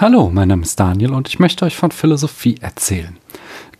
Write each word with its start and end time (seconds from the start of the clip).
Hallo, 0.00 0.30
mein 0.32 0.46
Name 0.46 0.62
ist 0.62 0.78
Daniel 0.78 1.12
und 1.12 1.26
ich 1.26 1.40
möchte 1.40 1.64
euch 1.64 1.76
von 1.76 1.90
Philosophie 1.90 2.54
erzählen. 2.60 3.16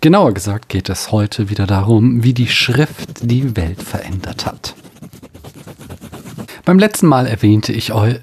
Genauer 0.01 0.35
gesagt 0.35 0.69
geht 0.69 0.89
es 0.89 1.13
heute 1.13 1.49
wieder 1.49 1.65
darum, 1.65 2.25
wie 2.25 2.35
die 2.35 2.49
Schrift 2.49 3.21
die 3.23 3.57
Welt 3.57 3.81
verändert 3.81 4.45
hat. 4.45 4.75
Beim 6.65 6.81
letzten 6.81 7.07
Mal 7.07 7.29
erwähnte 7.29 7.73
ich 7.73 7.93
euch, 7.93 8.17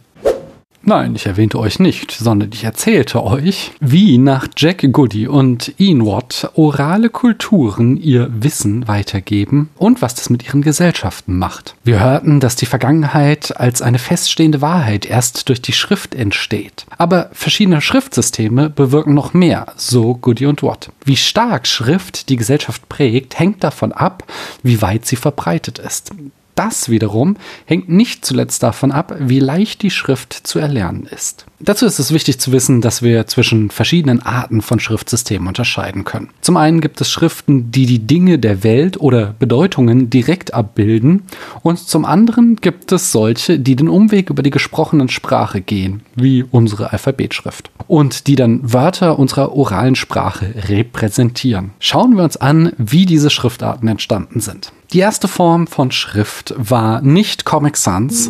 Nein, 0.88 1.16
ich 1.16 1.26
erwähnte 1.26 1.58
euch 1.58 1.80
nicht, 1.80 2.12
sondern 2.12 2.52
ich 2.54 2.64
erzählte 2.64 3.24
euch, 3.24 3.72
wie 3.80 4.20
nach 4.20 4.48
Jack 4.56 4.86
Goody 4.92 5.28
und 5.28 5.74
Ian 5.80 6.06
Watt 6.06 6.52
orale 6.54 7.10
Kulturen 7.10 7.98
ihr 7.98 8.30
Wissen 8.32 8.88
weitergeben 8.88 9.70
und 9.78 10.04
was 10.04 10.14
das 10.14 10.30
mit 10.30 10.46
ihren 10.46 10.62
Gesellschaften 10.62 11.40
macht. 11.40 11.74
Wir 11.84 12.02
hörten, 12.02 12.40
dass 12.40 12.56
die 12.56 12.68
Vergangenheit 12.68 13.60
als 13.60 13.82
eine 13.82 13.98
feststehende 13.98 14.62
Wahrheit 14.62 15.08
erst 15.08 15.50
durch 15.50 15.60
die 15.60 15.74
Schrift 15.74 16.14
entsteht. 16.14 16.86
Aber 17.00 17.32
verschiedene 17.34 17.82
Schriftsysteme 17.82 18.70
bewirken 18.70 19.16
noch 19.16 19.34
mehr, 19.34 19.66
so 19.78 20.14
Goody 20.14 20.46
und 20.46 20.62
Watt. 20.62 20.92
Wie 21.04 21.18
stark 21.18 21.66
Schrift 21.66 22.30
die 22.30 22.36
Gesellschaft 22.36 22.88
prägt, 22.90 23.40
hängt 23.40 23.64
davon 23.64 23.92
ab, 23.92 24.32
wie 24.62 24.84
weit 24.84 25.08
sie 25.08 25.16
verbreitet 25.16 25.80
ist. 25.80 26.12
Das 26.56 26.90
wiederum 26.90 27.38
hängt 27.66 27.90
nicht 27.90 28.26
zuletzt 28.26 28.64
davon 28.64 28.92
ab, 28.92 29.16
wie 29.20 29.40
leicht 29.40 29.82
die 29.82 29.92
Schrift 29.92 30.34
zu 30.34 30.60
erlernen 30.60 31.06
ist. 31.06 31.46
Dazu 31.60 31.86
ist 31.86 32.00
es 32.00 32.12
wichtig 32.12 32.40
zu 32.40 32.52
wissen, 32.52 32.82
dass 32.82 33.02
wir 33.02 33.28
zwischen 33.28 33.72
verschiedenen 33.72 34.22
Arten 34.22 34.62
von 34.62 34.80
Schriftsystemen 34.80 35.48
unterscheiden 35.48 36.04
können. 36.04 36.30
Zum 36.42 36.58
einen 36.58 36.82
gibt 36.82 37.00
es 37.00 37.10
Schriften, 37.10 37.72
die 37.72 37.86
die 37.86 38.00
Dinge 38.00 38.40
der 38.40 38.64
Welt 38.64 39.00
oder 39.00 39.36
Bedeutungen 39.40 40.10
direkt 40.10 40.54
abbilden 40.54 41.24
und 41.62 41.80
zum 41.80 42.04
anderen 42.04 42.58
gibt 42.58 42.92
es 42.92 43.12
solche, 43.12 43.58
die 43.58 43.78
den 43.78 43.88
Umweg 43.88 44.30
über 44.30 44.44
die 44.44 44.50
gesprochenen 44.50 45.08
Sprache 45.08 45.62
gehen, 45.62 46.02
wie 46.16 46.44
unsere 46.44 46.92
Alphabetschrift 46.92 47.72
und 47.88 48.28
die 48.28 48.36
dann 48.36 48.74
Wörter 48.74 49.18
unserer 49.18 49.54
oralen 49.54 49.96
Sprache 49.96 50.54
repräsentieren. 50.68 51.72
Schauen 51.80 52.18
wir 52.18 52.24
uns 52.24 52.36
an, 52.36 52.74
wie 52.78 53.06
diese 53.06 53.30
Schriftarten 53.30 53.88
entstanden 53.88 54.42
sind. 54.42 54.74
Die 54.92 55.00
erste 55.00 55.28
Form 55.28 55.68
von 55.68 55.92
Schrift 55.92 56.54
war 56.58 57.02
nicht 57.02 57.46
Comic 57.46 57.78
Sans, 57.78 58.30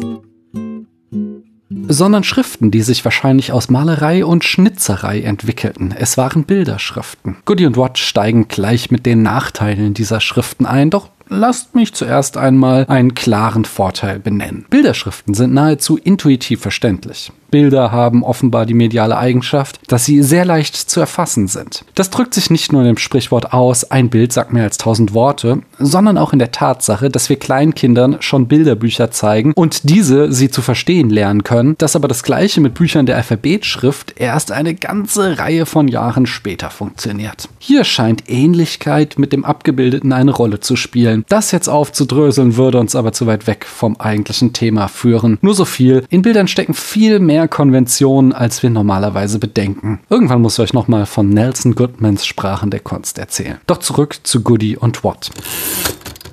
sondern 1.70 2.24
Schriften, 2.24 2.72
die 2.72 2.82
sich 2.82 3.04
wahrscheinlich 3.04 3.52
aus 3.52 3.70
Malerei 3.70 4.24
und 4.24 4.44
Schnitzerei 4.44 5.22
entwickelten. 5.22 5.94
Es 5.98 6.18
waren 6.18 6.44
Bilderschriften. 6.44 7.38
Goody 7.46 7.66
und 7.66 7.78
Watt 7.78 7.98
steigen 7.98 8.48
gleich 8.48 8.92
mit 8.92 9.06
den 9.06 9.24
Nachteilen 9.24 9.94
dieser 9.94 10.22
Schriften 10.22 10.66
ein, 10.66 10.90
doch 10.90 11.10
Lasst 11.28 11.76
mich 11.76 11.94
zuerst 11.94 12.38
einmal 12.38 12.86
einen 12.88 13.16
klaren 13.16 13.66
Vorteil 13.66 14.20
benennen. 14.20 14.66
Bilderschriften 14.70 15.34
sind 15.34 15.54
nahezu 15.54 15.98
intuitiv 15.98 16.62
verständlich. 16.62 17.32
Bilder 17.56 17.90
haben 17.90 18.22
offenbar 18.24 18.66
die 18.66 18.74
mediale 18.74 19.18
Eigenschaft, 19.18 19.80
dass 19.88 20.04
sie 20.04 20.22
sehr 20.24 20.44
leicht 20.44 20.76
zu 20.76 21.00
erfassen 21.00 21.48
sind. 21.48 21.86
Das 21.96 22.10
drückt 22.10 22.34
sich 22.34 22.50
nicht 22.50 22.74
nur 22.74 22.82
in 22.82 22.88
dem 22.88 22.98
Sprichwort 22.98 23.54
aus, 23.54 23.90
ein 23.92 24.10
Bild 24.10 24.34
sagt 24.34 24.52
mehr 24.52 24.66
als 24.66 24.78
tausend 24.78 25.14
Worte, 25.14 25.62
sondern 25.80 26.18
auch 26.18 26.34
in 26.34 26.40
der 26.40 26.52
Tatsache, 26.52 27.10
dass 27.10 27.30
wir 27.30 27.38
Kleinkindern 27.38 28.18
schon 28.20 28.50
Bilderbücher 28.50 29.10
zeigen 29.10 29.54
und 29.54 29.90
diese 29.90 30.34
sie 30.34 30.50
zu 30.50 30.62
verstehen 30.62 31.10
lernen 31.10 31.44
können, 31.44 31.76
dass 31.78 31.96
aber 31.96 32.10
das 32.10 32.24
gleiche 32.24 32.60
mit 32.60 32.74
Büchern 32.74 33.06
der 33.06 33.16
Alphabetschrift 33.16 34.20
erst 34.20 34.52
eine 34.52 34.76
ganze 34.76 35.40
Reihe 35.40 35.66
von 35.66 35.88
Jahren 35.88 36.26
später 36.26 36.70
funktioniert. 36.70 37.48
Hier 37.60 37.86
scheint 37.86 38.30
Ähnlichkeit 38.30 39.18
mit 39.18 39.32
dem 39.32 39.46
Abgebildeten 39.46 40.12
eine 40.12 40.32
Rolle 40.32 40.60
zu 40.60 40.76
spielen. 40.76 41.15
Das 41.30 41.52
jetzt 41.52 41.68
aufzudröseln 41.68 42.58
würde 42.58 42.80
uns 42.80 42.96
aber 42.96 43.14
zu 43.14 43.28
weit 43.28 43.46
weg 43.46 43.66
vom 43.66 43.98
eigentlichen 43.98 44.52
Thema 44.52 44.88
führen. 44.88 45.38
Nur 45.42 45.54
so 45.54 45.66
viel, 45.66 46.04
in 46.10 46.22
Bildern 46.22 46.48
stecken 46.48 46.74
viel 46.74 47.20
mehr 47.20 47.36
mehr 47.36 47.50
Konventionen, 47.50 48.32
als 48.32 48.64
wir 48.64 48.70
normalerweise 48.70 49.40
bedenken. 49.40 50.00
Irgendwann 50.10 50.42
muss 50.42 50.54
ich 50.54 50.64
euch 50.64 50.74
nochmal 50.74 51.06
von 51.06 51.28
Nelson 51.28 51.76
Goodmans 51.76 52.26
Sprachen 52.26 52.72
der 52.72 52.80
Kunst 52.80 53.20
erzählen. 53.20 53.58
Doch 53.68 53.80
zurück 53.80 54.16
zu 54.24 54.42
Goody 54.42 54.78
und 54.78 55.04
Watt 55.04 55.32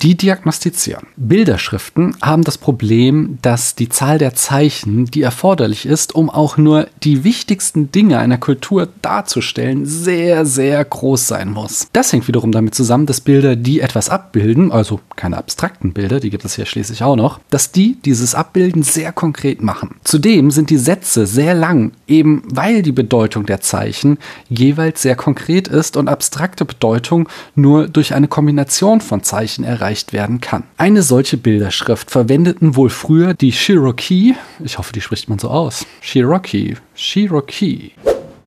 die 0.02 0.16
diagnostizieren. 0.16 1.06
Bilderschriften 1.16 2.16
haben 2.20 2.42
das 2.42 2.58
Problem, 2.58 3.38
dass 3.40 3.76
die 3.76 3.88
Zahl 3.88 4.18
der 4.18 4.34
Zeichen, 4.34 5.06
die 5.06 5.22
erforderlich 5.22 5.86
ist, 5.86 6.14
um 6.14 6.28
auch 6.28 6.56
nur 6.56 6.88
die 7.04 7.22
wichtigsten 7.22 7.92
Dinge 7.92 8.18
einer 8.18 8.38
Kultur 8.38 8.88
darzustellen, 9.00 9.86
sehr, 9.86 10.44
sehr 10.44 10.84
groß 10.84 11.28
sein 11.28 11.50
muss. 11.50 11.88
Das 11.92 12.12
hängt 12.12 12.26
wiederum 12.26 12.50
damit 12.50 12.74
zusammen, 12.74 13.06
dass 13.06 13.20
Bilder, 13.20 13.54
die 13.54 13.80
etwas 13.80 14.08
abbilden, 14.08 14.72
also 14.72 15.00
keine 15.14 15.38
abstrakten 15.38 15.92
Bilder, 15.92 16.18
die 16.18 16.30
gibt 16.30 16.44
es 16.44 16.56
ja 16.56 16.66
schließlich 16.66 17.04
auch 17.04 17.16
noch, 17.16 17.38
dass 17.50 17.70
die 17.70 17.96
dieses 18.04 18.34
Abbilden 18.34 18.82
sehr 18.82 19.12
konkret 19.12 19.62
machen. 19.62 19.96
Zudem 20.02 20.50
sind 20.50 20.70
die 20.70 20.78
Sätze 20.78 21.26
sehr 21.26 21.54
lang, 21.54 21.92
eben 22.08 22.42
weil 22.46 22.82
die 22.82 22.92
Bedeutung 22.92 23.46
der 23.46 23.60
Zeichen 23.60 24.18
jeweils 24.48 25.02
sehr 25.02 25.14
konkret 25.14 25.68
ist 25.68 25.96
und 25.96 26.08
abstrakte 26.08 26.64
Bedeutung 26.64 27.28
nur 27.54 27.86
durch 27.86 28.14
eine 28.14 28.26
Kombination 28.26 29.00
von 29.00 29.22
Zeichen 29.22 29.62
erreicht 29.62 29.91
erreicht 29.92 30.12
werden 30.14 30.40
kann. 30.40 30.64
Eine 30.78 31.02
solche 31.02 31.36
Bilderschrift 31.36 32.10
verwendeten 32.10 32.76
wohl 32.76 32.88
früher 32.88 33.34
die 33.34 33.52
Cherokee, 33.52 34.34
ich 34.64 34.78
hoffe, 34.78 34.92
die 34.92 35.02
spricht 35.02 35.28
man 35.28 35.38
so 35.38 35.48
aus, 35.48 35.86
Cherokee, 36.00 36.76
Cherokee. 36.94 37.92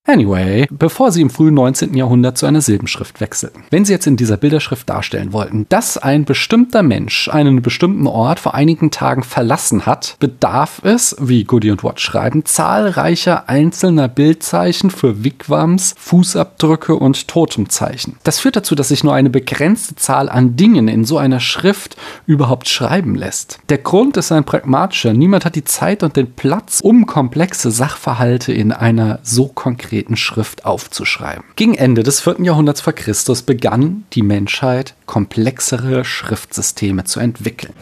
Anyway, 0.08 0.68
bevor 0.70 1.12
sie 1.12 1.22
im 1.24 1.32
frühen 1.32 1.56
19. 1.56 1.96
Jahrhundert 1.96 2.38
zu 2.38 2.46
einer 2.46 2.62
Silbenschrift 2.62 3.22
wechselten. 3.22 3.64
Wenn 3.72 3.86
sie 3.86 3.94
jetzt 3.94 4.06
in 4.06 4.18
dieser 4.18 4.38
Bilderschrift 4.38 4.88
darstellen 4.88 5.34
wollten, 5.34 5.66
dass 5.70 5.98
ein 5.98 6.26
bestimmter 6.26 6.84
Mensch 6.84 7.28
einen 7.28 7.64
bestimmten 7.64 8.06
Ort 8.06 8.40
vor 8.40 8.54
einigen 8.54 8.92
Tagen 8.92 9.24
verlassen 9.24 9.88
hat, 9.88 10.16
bedarf 10.20 10.80
es, 10.84 11.16
wie 11.20 11.44
Goody 11.44 11.72
und 11.72 11.84
Watt 11.84 12.02
schreiben, 12.02 12.46
zahlreicher 12.46 13.50
einzelner 13.50 14.08
Bildzeichen 14.08 14.92
für 14.92 15.24
Wigwams, 15.24 15.96
Fußabdrücke 15.98 16.96
und 16.96 17.28
Totemzeichen. 17.28 18.18
Das 18.24 18.38
führt 18.38 18.58
dazu, 18.58 18.76
dass 18.76 18.90
sich 18.90 19.04
nur 19.04 19.16
eine 19.16 19.32
begrenzte 19.32 19.96
Zahl 19.96 20.30
an 20.30 20.56
Dingen 20.56 20.88
in 20.88 21.04
so 21.06 21.18
einer 21.18 21.40
Schrift 21.40 21.98
überhaupt 22.28 22.70
schreiben 22.70 23.16
lässt. 23.16 23.58
Der 23.70 23.80
Grund 23.80 24.18
ist 24.18 24.32
ein 24.32 24.44
pragmatischer. 24.44 25.14
Niemand 25.14 25.46
hat 25.46 25.56
die 25.56 25.64
Zeit 25.64 26.04
und 26.04 26.16
den 26.16 26.34
Platz, 26.34 26.80
um 26.80 27.08
komplexe 27.08 27.72
Sachverhalte 27.72 28.54
in 28.54 28.72
einer 28.72 29.18
so 29.24 29.48
konkreten 29.48 29.95
konkreten 29.96 30.18
Schrift 30.18 30.66
aufzuschreiben. 30.66 31.46
Gegen 31.56 31.74
Ende 31.74 32.04
des 32.04 32.20
4. 32.20 32.42
Jahrhunderts 32.42 32.82
vor 32.82 32.92
Christus 32.92 33.44
begann 33.44 34.04
die 34.12 34.24
Menschheit 34.24 34.94
komplexere 35.06 36.04
Schriftsysteme 36.04 37.06
zu 37.06 37.22
entwickeln. 37.22 37.74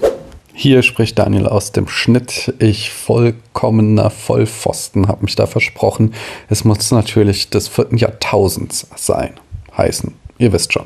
Hier 0.53 0.83
spricht 0.83 1.17
Daniel 1.17 1.47
aus 1.47 1.71
dem 1.71 1.87
Schnitt. 1.87 2.53
Ich 2.59 2.91
vollkommener 2.91 4.11
Vollpfosten 4.11 5.07
habe 5.07 5.23
mich 5.23 5.35
da 5.35 5.47
versprochen. 5.47 6.13
Es 6.49 6.63
muss 6.63 6.91
natürlich 6.91 7.49
des 7.49 7.67
4. 7.67 7.87
Jahrtausends 7.95 8.85
sein. 8.95 9.33
Heißen. 9.75 10.13
Ihr 10.37 10.53
wisst 10.53 10.73
schon. 10.73 10.85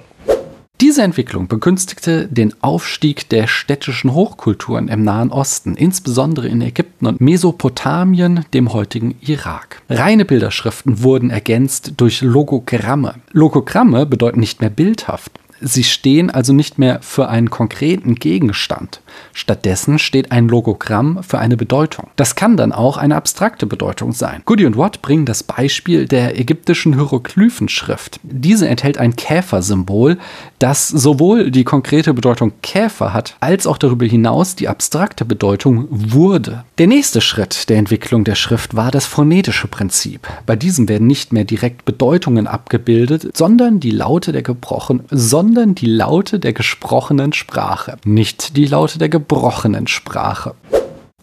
Diese 0.79 1.01
Entwicklung 1.01 1.47
begünstigte 1.47 2.27
den 2.27 2.53
Aufstieg 2.61 3.29
der 3.29 3.47
städtischen 3.47 4.13
Hochkulturen 4.13 4.89
im 4.89 5.03
Nahen 5.03 5.31
Osten, 5.31 5.75
insbesondere 5.75 6.47
in 6.47 6.61
Ägypten 6.61 7.07
und 7.07 7.19
Mesopotamien, 7.19 8.45
dem 8.53 8.71
heutigen 8.73 9.15
Irak. 9.21 9.81
Reine 9.89 10.23
Bilderschriften 10.23 11.01
wurden 11.01 11.31
ergänzt 11.31 11.93
durch 11.97 12.21
Logogramme. 12.21 13.15
Logogramme 13.31 14.05
bedeuten 14.05 14.39
nicht 14.39 14.61
mehr 14.61 14.69
bildhaft. 14.69 15.31
Sie 15.59 15.83
stehen 15.83 16.29
also 16.29 16.53
nicht 16.53 16.77
mehr 16.77 16.99
für 17.01 17.29
einen 17.29 17.49
konkreten 17.49 18.15
Gegenstand. 18.15 19.01
Stattdessen 19.33 19.97
steht 19.97 20.31
ein 20.31 20.47
Logogramm 20.47 21.23
für 21.23 21.39
eine 21.39 21.57
Bedeutung. 21.57 22.09
Das 22.15 22.35
kann 22.35 22.57
dann 22.57 22.71
auch 22.71 22.97
eine 22.97 23.15
abstrakte 23.15 23.65
Bedeutung 23.65 24.11
sein. 24.11 24.41
Goody 24.45 24.65
und 24.65 24.77
Watt 24.77 25.01
bringen 25.01 25.25
das 25.25 25.43
Beispiel 25.43 26.07
der 26.07 26.39
ägyptischen 26.39 26.93
Hieroglyphenschrift. 26.93 28.19
Diese 28.23 28.67
enthält 28.67 28.97
ein 28.97 29.15
Käfersymbol, 29.15 30.17
das 30.59 30.87
sowohl 30.87 31.49
die 31.49 31.63
konkrete 31.63 32.13
Bedeutung 32.13 32.53
Käfer 32.61 33.13
hat, 33.13 33.35
als 33.39 33.65
auch 33.65 33.77
darüber 33.77 34.05
hinaus 34.05 34.55
die 34.55 34.67
abstrakte 34.67 35.25
Bedeutung 35.25 35.87
wurde. 35.89 36.63
Der 36.77 36.87
nächste 36.87 37.21
Schritt 37.21 37.69
der 37.69 37.77
Entwicklung 37.77 38.23
der 38.23 38.35
Schrift 38.35 38.75
war 38.75 38.91
das 38.91 39.05
phonetische 39.05 39.67
Prinzip. 39.67 40.27
Bei 40.45 40.55
diesem 40.55 40.87
werden 40.87 41.07
nicht 41.07 41.33
mehr 41.33 41.45
direkt 41.45 41.85
Bedeutungen 41.85 42.45
abgebildet, 42.47 43.35
sondern 43.35 43.79
die 43.79 43.91
Laute 43.91 44.31
der 44.31 44.43
gebrochen, 44.43 45.03
sondern 45.09 45.46
die 45.55 45.85
Laute 45.85 46.39
der 46.39 46.53
gesprochenen 46.53 47.33
Sprache, 47.33 47.97
nicht 48.05 48.57
die 48.57 48.65
Laute 48.65 48.99
der 48.99 49.09
gebrochenen 49.09 49.87
Sprache. 49.87 50.55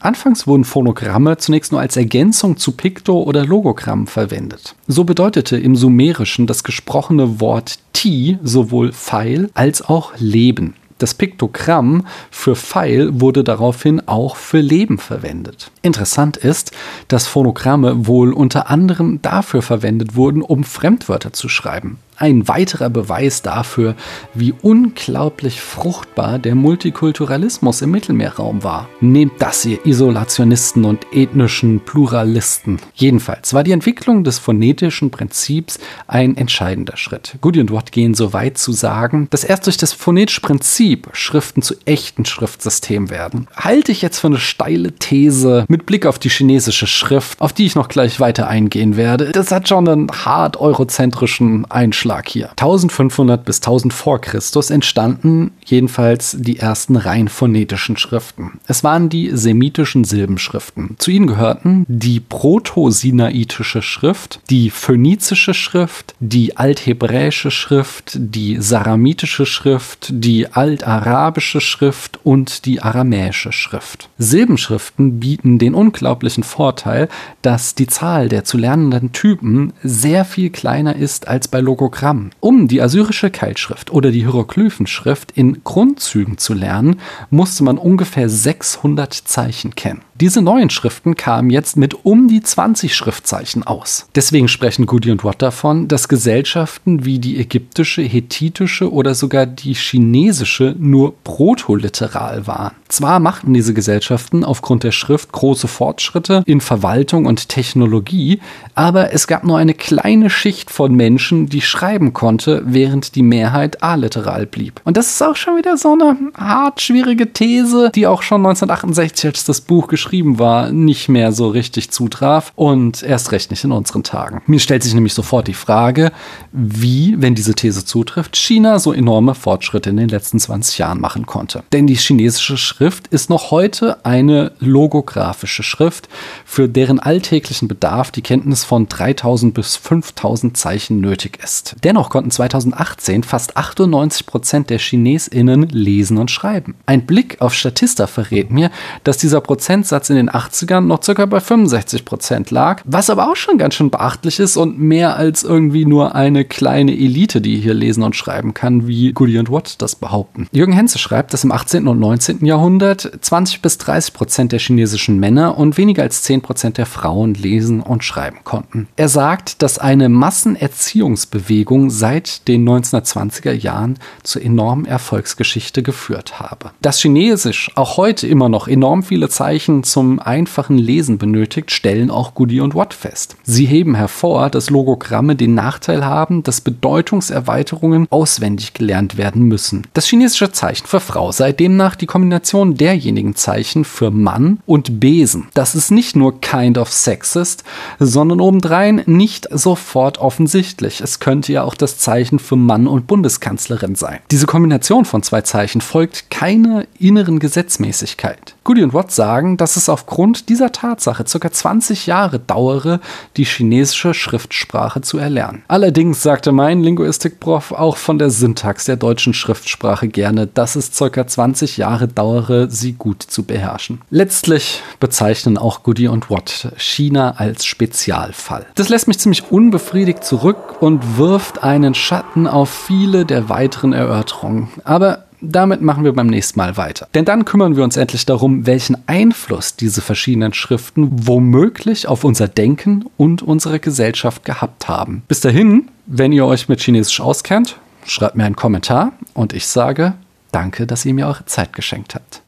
Anfangs 0.01 0.47
wurden 0.47 0.65
Phonogramme 0.65 1.39
zunächst 1.39 1.73
nur 1.73 1.81
als 1.81 1.97
Ergänzung 1.97 2.57
zu 2.57 2.73
Pikto- 2.73 3.23
oder 3.23 3.45
Logogrammen 3.45 4.07
verwendet. 4.07 4.75
So 4.87 5.05
bedeutete 5.05 5.57
im 5.57 5.77
Sumerischen 5.77 6.47
das 6.47 6.65
gesprochene 6.65 7.41
Wort 7.41 7.79
Ti 7.93 8.39
sowohl 8.43 8.93
Pfeil 8.93 9.51
als 9.55 9.83
auch 9.83 10.13
Leben. 10.19 10.75
Das 10.99 11.15
Piktogramm 11.15 12.07
für 12.31 12.55
Pfeil 12.55 13.21
wurde 13.21 13.45
daraufhin 13.45 14.07
auch 14.07 14.37
für 14.37 14.61
Leben 14.61 14.99
verwendet. 14.99 15.71
Interessant 15.83 16.37
ist, 16.37 16.71
dass 17.09 17.27
Phonogramme 17.27 18.07
wohl 18.07 18.33
unter 18.33 18.71
anderem 18.71 19.21
dafür 19.21 19.63
verwendet 19.63 20.15
wurden, 20.15 20.41
um 20.41 20.65
Fremdwörter 20.65 21.33
zu 21.33 21.49
schreiben. 21.49 21.99
Ein 22.17 22.47
weiterer 22.47 22.91
Beweis 22.91 23.43
dafür, 23.43 23.97
wie 24.35 24.55
unglaublich 24.63 25.61
fruchtbar 25.61 26.39
der 26.39 26.55
Multikulturalismus 26.55 27.83
im 27.83 27.91
Mittelmeerraum 27.91 28.63
war. 28.63 28.89
Nehmt 29.01 29.33
das, 29.41 29.65
ihr 29.65 29.85
Isolationisten 29.85 30.85
und 30.85 31.07
ethnischen 31.13 31.81
Pluralisten. 31.81 32.79
Jedenfalls 32.95 33.53
war 33.53 33.65
die 33.65 33.73
Entwicklung 33.73 34.23
des 34.23 34.39
phonetischen 34.39 35.11
Prinzips 35.11 35.81
ein 36.07 36.37
entscheidender 36.37 36.97
Schritt. 36.97 37.37
Goody 37.41 37.61
und 37.61 37.73
Watt 37.73 37.91
gehen 37.91 38.15
so 38.15 38.33
weit 38.33 38.59
zu 38.59 38.71
sagen, 38.71 39.27
dass 39.31 39.43
erst 39.43 39.67
durch 39.67 39.77
das 39.77 39.93
phonetische 39.93 40.41
Prinzip 40.41 41.09
Schriften 41.15 41.63
zu 41.63 41.75
echten 41.85 42.25
Schriftsystemen 42.25 43.11
werden. 43.11 43.49
Halte 43.57 43.91
ich 43.91 44.03
jetzt 44.03 44.21
für 44.21 44.29
eine 44.29 44.39
steile 44.39 44.93
These 44.93 45.65
mit 45.67 45.85
Blick 45.85 46.07
auf 46.07 46.21
die 46.21 46.31
chinesische 46.31 46.87
Schrift, 46.87 47.41
auf 47.41 47.53
die 47.53 47.67
ich 47.67 47.75
noch 47.75 47.89
gleich 47.89 48.21
weiter 48.21 48.47
eingehen 48.47 48.97
werde. 48.97 49.33
Das 49.33 49.51
hat 49.51 49.69
schon 49.69 49.89
einen 49.89 50.13
hart 50.13 50.57
eurozentrischen 50.59 51.69
Einschlag 51.69 52.04
Ausschlag 52.05 52.29
hier. 52.29 52.51
1500 52.51 53.45
bis 53.45 53.59
1000 53.59 53.93
vor 53.95 54.21
Christus 54.21 54.69
entstanden 54.69 55.53
jedenfalls 55.65 56.37
die 56.39 56.59
ersten 56.59 56.97
rein 56.97 57.29
phonetischen 57.29 57.97
Schriften. 57.97 58.61
Es 58.67 58.85
waren 58.85 59.09
die 59.09 59.31
semitischen 59.35 60.05
Silbenschriften. 60.05 60.97
Zu 60.99 61.11
ihnen 61.11 61.27
gehörten 61.27 61.87
die 61.89 62.21
proto-sinaitische 62.21 63.81
Schrift, 63.81 64.41
die 64.51 64.69
phönizische 64.69 65.55
Schrift, 65.55 66.15
die 66.21 66.59
althebräische 66.59 67.51
Schrift, 67.51 68.17
die 68.17 68.59
saramitische 68.61 69.47
Schrift, 69.47 70.09
die 70.11 70.53
altarabische 70.53 71.63
Schrift 71.63 72.21
und 72.23 72.67
die 72.67 72.83
aramäische 72.83 73.53
Schrift. 73.53 74.11
Silbenschriften 74.19 75.21
bieten 75.21 75.59
den 75.59 75.75
unglaublichen 75.75 76.45
Vorteil, 76.45 77.09
dass 77.41 77.75
die 77.75 77.87
Zahl 77.87 78.29
der 78.29 78.45
zu 78.45 78.59
lernenden 78.59 79.13
Typen 79.13 79.73
sehr 79.83 80.27
viel 80.27 80.51
kleiner 80.51 80.97
ist 80.97 81.29
als 81.29 81.49
bei 81.49 81.61
Logogrammen 81.61 81.94
Programm. 81.95 82.31
Um 82.41 82.67
die 82.67 82.83
assyrische 82.83 83.31
Keilschrift 83.31 83.93
oder 83.93 84.11
die 84.11 84.19
Hieroglyphenschrift 84.23 85.31
in 85.31 85.63
Grundzügen 85.63 86.39
zu 86.39 86.53
lernen, 86.53 86.99
musste 87.31 87.63
man 87.63 87.79
ungefähr 87.79 88.29
600 88.29 89.15
Zeichen 89.15 89.77
kennen. 89.77 90.03
Diese 90.21 90.43
neuen 90.43 90.71
Schriften 90.71 91.17
kamen 91.17 91.51
jetzt 91.51 91.77
mit 91.77 92.05
um 92.05 92.29
die 92.29 92.41
20 92.41 92.95
Schriftzeichen 92.95 93.65
aus. 93.65 94.07
Deswegen 94.15 94.47
sprechen 94.47 94.87
Goody 94.87 95.11
und 95.11 95.25
Watt 95.25 95.43
davon, 95.43 95.89
dass 95.89 96.07
Gesellschaften 96.07 97.05
wie 97.05 97.19
die 97.19 97.41
ägyptische, 97.41 98.03
hethitische 98.03 98.93
oder 98.93 99.17
sogar 99.17 99.45
die 99.45 99.75
chinesische 99.75 100.77
nur 100.79 101.15
protoliteral 101.25 102.47
waren. 102.47 102.77
Zwar 102.87 103.19
machten 103.19 103.55
diese 103.55 103.75
Gesellschaften 103.75 104.45
aufgrund 104.45 104.85
der 104.85 104.93
Schrift 104.93 105.33
große 105.33 105.67
Fortschritte 105.67 106.45
in 106.47 106.61
Verwaltung 106.61 107.27
und 107.27 107.49
Technologie, 107.49 108.39
aber 108.77 109.13
es 109.13 109.27
gab 109.27 109.43
nur 109.43 109.59
eine 109.59 109.75
kleine 109.75 110.31
Schicht 110.31 110.71
von 110.71 110.95
Menschen, 110.95 111.49
die 111.49 111.61
schreiben 111.61 112.13
konnte, 112.13 112.63
während 112.65 113.17
die 113.17 113.25
Mehrheit 113.25 113.83
aliteral 113.83 114.47
blieb. 114.47 114.81
Und 114.85 114.97
das 114.97 115.09
ist 115.09 115.23
auch 115.25 115.35
schon 115.35 115.57
wieder 115.57 115.77
so 115.77 115.95
eine 115.95 116.17
hart 116.37 116.81
schwierige 116.81 117.33
These, 117.33 117.91
die 117.93 118.07
auch 118.07 118.23
schon 118.23 118.47
1968, 118.47 119.27
als 119.27 119.45
das 119.45 119.61
Buch 119.61 119.89
geschrieben 119.89 120.04
geschrieben 120.05 120.39
war, 120.39 120.71
nicht 120.71 121.09
mehr 121.09 121.33
so 121.33 121.49
richtig 121.49 121.91
zutraf 121.91 122.53
und 122.57 123.03
erst 123.03 123.33
recht 123.33 123.51
nicht 123.51 123.65
in 123.65 123.73
unseren 123.73 124.03
Tagen. 124.03 124.43
Mir 124.47 124.61
stellt 124.61 124.83
sich 124.83 124.93
nämlich 124.93 125.15
sofort 125.15 125.49
die 125.49 125.55
Frage, 125.55 126.13
wie, 126.53 127.15
wenn 127.19 127.35
diese 127.35 127.55
These 127.55 127.87
zutrifft, 127.87 128.37
China 128.37 128.79
so 128.79 128.93
enorme 128.93 129.35
Fortschritte 129.35 129.89
in 129.89 129.97
den 129.97 130.11
letzten 130.11 130.39
20 130.39 130.77
Jahren 130.77 131.01
machen 131.01 131.25
konnte. 131.25 131.63
Denn 131.73 131.87
die 131.87 131.95
chinesische 131.97 132.59
Schrift 132.59 133.07
ist 133.07 133.31
noch 133.31 133.51
heute 133.51 134.05
eine 134.05 134.53
logografische 134.59 135.63
Schrift, 135.63 136.11
für 136.45 136.69
deren 136.69 137.01
alltäglichen 137.01 137.67
Bedarf 137.67 138.11
die 138.11 138.23
Kenntnis 138.23 138.63
von 138.63 138.89
3000 138.89 139.55
bis 139.55 139.77
5000 139.77 140.55
Zeichen 140.55 141.01
nötig 141.01 141.39
ist. 141.43 141.77
Dennoch 141.83 142.11
konnten 142.11 142.31
2018 142.31 143.23
fast 143.23 143.57
98 143.57 144.27
Prozent 144.27 144.69
der 144.69 144.79
ChinesInnen 144.79 145.63
lesen 145.71 146.19
und 146.19 146.31
schreiben. 146.31 146.75
Ein 146.85 147.07
Blick 147.07 147.41
auf 147.41 147.55
Statista 147.55 148.07
verrät 148.07 148.51
mir, 148.51 148.71
dass 149.03 149.17
dieser 149.17 149.41
Prozentsatz 149.41 149.94
Prozentsatz 149.95 150.11
in 150.11 150.17
den 150.17 150.31
80ern 150.31 150.81
noch 150.81 151.03
circa 151.03 151.27
bei 151.27 151.41
65 151.41 152.05
Prozent 152.05 152.51
lag, 152.51 152.83
was 152.85 153.11
aber 153.11 153.31
auch 153.31 153.37
schon 153.37 153.59
ganz 153.59 153.75
schön 153.75 153.91
beachtlich 153.91 154.41
ist 154.41 154.57
und 154.57 154.79
mehr 154.79 155.17
als 155.17 155.45
irgendwie 155.45 155.85
nur 155.85 156.15
eine 156.17 156.45
kleine 156.45 156.93
Elite, 156.93 157.41
die 157.41 157.59
hier 157.59 157.75
lesen 157.75 158.03
und 158.03 158.17
schreiben 158.17 158.55
kann, 158.55 158.89
wie 158.89 159.13
Goody 159.13 159.39
und 159.39 159.53
Watt 159.53 159.81
das 159.81 159.95
behaupten. 159.95 160.49
Jürgen 160.51 160.73
Henze 160.73 160.99
schreibt, 160.99 161.33
dass 161.33 161.45
im 161.45 161.53
18. 161.53 161.87
und 161.87 162.01
19. 162.01 162.45
Jahrhundert 162.45 163.11
20 163.21 163.63
bis 163.63 163.79
30 163.79 164.15
Prozent 164.15 164.53
der 164.53 164.59
chinesischen 164.59 165.21
Männer 165.21 165.57
und 165.57 165.79
weniger 165.79 166.03
als 166.03 166.23
10 166.23 166.43
Prozent 166.43 166.79
der 166.79 166.87
Frauen 166.87 167.35
lesen 167.35 167.81
und 167.81 168.03
schreiben 168.03 168.39
konnten. 168.43 168.89
Er 168.97 169.09
sagt, 169.09 169.63
dass 169.63 169.79
eine 169.79 170.09
Massenerziehungsbewegung 170.09 171.91
seit 171.91 172.49
den 172.49 172.69
1920er 172.69 173.53
Jahren 173.53 173.99
zur 174.25 174.43
enormen 174.43 174.87
Erfolgsgeschichte 174.87 175.83
geführt 175.83 176.41
habe. 176.41 176.73
Dass 176.83 177.01
Chinesisch 177.01 177.71
auch 177.77 177.97
heute 177.97 178.27
immer 178.27 178.49
noch 178.49 178.67
enorm 178.67 179.05
viele 179.05 179.29
Zeichen 179.29 179.84
zum 179.85 180.19
einfachen 180.19 180.79
Lesen 180.79 181.19
benötigt, 181.19 181.71
stellen 181.71 182.11
auch 182.11 182.35
Goody 182.35 182.61
und 182.61 182.75
Watt 182.75 182.95
fest. 182.95 183.37
Sie 183.45 183.67
heben 183.67 183.95
hervor, 183.95 184.51
dass 184.51 184.71
Logogramme 184.71 185.37
den 185.37 185.55
Nachteil 185.55 186.05
haben, 186.05 186.43
dass 186.43 186.61
Bedeutungserweiterungen 186.61 188.07
auswendig 188.11 188.75
gelernt 188.75 189.17
werden 189.17 189.43
müssen. 189.43 189.87
Das 189.95 190.07
chinesische 190.07 190.53
Zeichen 190.53 190.87
für 190.87 191.01
Frau 191.01 191.33
sei 191.33 191.53
demnach 191.53 191.97
die 191.97 192.07
Kombination 192.07 192.77
derjenigen 192.77 193.35
Zeichen 193.35 193.85
für 193.85 194.11
Mann 194.11 194.59
und 194.67 195.01
Besen. 195.01 195.49
Das 195.55 195.75
ist 195.75 195.91
nicht 195.91 196.17
nur 196.17 196.41
kind 196.41 196.79
of 196.79 196.93
sexist, 196.93 197.65
sondern 197.99 198.41
obendrein 198.41 199.03
nicht 199.07 199.49
sofort 199.51 200.19
offensichtlich. 200.19 201.01
Es 201.01 201.21
könnte 201.21 201.53
ja 201.53 201.63
auch 201.63 201.75
das 201.75 201.99
Zeichen 201.99 202.39
für 202.39 202.57
Mann 202.57 202.87
und 202.87 203.07
Bundeskanzlerin 203.07 203.95
sein. 203.95 204.21
Diese 204.31 204.47
Kombination 204.47 205.05
von 205.05 205.23
zwei 205.23 205.43
Zeichen 205.43 205.81
folgt 205.81 206.31
keiner 206.31 206.85
inneren 206.99 207.39
Gesetzmäßigkeit. 207.39 208.55
Goody 208.65 208.83
und 208.83 208.95
Watt 208.95 209.13
sagen, 209.13 209.57
dass 209.75 209.83
es 209.83 209.89
aufgrund 209.89 210.49
dieser 210.49 210.71
Tatsache 210.71 211.25
ca. 211.25 211.51
20 211.51 212.07
Jahre 212.07 212.39
dauere, 212.39 213.01
die 213.37 213.45
chinesische 213.45 214.15
Schriftsprache 214.15 215.01
zu 215.01 215.19
erlernen. 215.19 215.65
Allerdings 215.67 216.23
sagte 216.23 216.53
mein 216.53 216.81
Linguistikprof 216.81 217.73
auch 217.73 217.97
von 217.97 218.21
der 218.21 218.31
Syntax 218.31 218.85
der 218.85 218.95
deutschen 218.95 219.35
Schriftsprache 219.35 220.07
gerne, 220.07 220.47
dass 220.47 220.77
es 220.77 220.97
ca. 220.97 221.27
20 221.27 221.77
Jahre 221.77 222.07
dauere, 222.07 222.71
sie 222.71 222.93
gut 222.93 223.25
zu 223.25 223.43
beherrschen. 223.43 224.01
Letztlich 224.11 224.81
bezeichnen 225.01 225.59
auch 225.59 225.83
Goody 225.83 226.07
und 226.07 226.31
Watt 226.31 226.73
China 226.77 227.35
als 227.37 227.65
Spezialfall. 227.65 228.67
Das 228.77 228.89
lässt 228.91 229.09
mich 229.09 229.19
ziemlich 229.19 229.51
unbefriedigt 229.51 230.23
zurück 230.23 230.81
und 230.81 231.19
wirft 231.19 231.65
einen 231.65 231.95
Schatten 231.95 232.47
auf 232.47 232.71
viele 232.71 233.25
der 233.25 233.49
weiteren 233.49 233.93
Erörterungen. 233.93 234.69
Aber 234.85 235.24
damit 235.53 235.83
machen 235.83 236.05
wir 236.05 236.13
beim 236.13 236.27
nächsten 236.27 236.59
Mal 236.59 236.77
weiter. 236.77 237.09
Denn 237.15 237.25
dann 237.25 237.45
kümmern 237.45 237.77
wir 237.77 237.85
uns 237.85 237.97
endlich 237.97 238.27
darum, 238.27 238.67
welchen 238.67 238.97
Einfluss 239.07 239.77
diese 239.77 240.01
verschiedenen 240.01 240.55
Schriften 240.55 241.27
womöglich 241.27 242.09
auf 242.09 242.25
unser 242.25 242.49
Denken 242.49 243.05
und 243.17 243.43
unsere 243.43 243.81
Gesellschaft 243.81 244.45
gehabt 244.45 244.89
haben. 244.89 245.23
Bis 245.29 245.41
dahin, 245.41 245.91
wenn 246.07 246.33
ihr 246.33 246.47
euch 246.47 246.69
mit 246.69 246.81
Chinesisch 246.81 247.21
auskennt, 247.21 247.79
schreibt 248.07 248.37
mir 248.37 248.45
einen 248.45 248.57
Kommentar 248.57 249.13
und 249.33 249.53
ich 249.53 249.67
sage, 249.67 250.15
danke, 250.53 250.87
dass 250.87 251.05
ihr 251.05 251.15
mir 251.15 251.27
eure 251.27 251.47
Zeit 251.47 251.73
geschenkt 251.73 252.15
habt. 252.15 252.43